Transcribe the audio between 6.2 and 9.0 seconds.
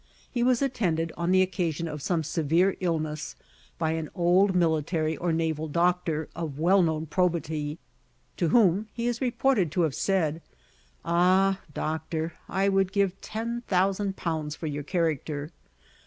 of well known probity, to whom